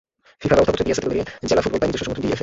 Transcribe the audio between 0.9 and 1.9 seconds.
থেকে বেরিয়ে জেলার ফুটবল পায়